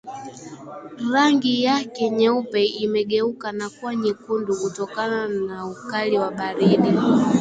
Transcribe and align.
Rangi 1.13 1.63
yake 1.63 2.09
nyeupe 2.09 2.63
imegeuka 2.65 3.51
na 3.51 3.69
kuwa 3.69 3.95
nyekundu 3.95 4.57
kutokana 4.57 5.27
na 5.27 5.65
ukali 5.67 6.17
wa 6.19 6.31
baridi 6.31 6.91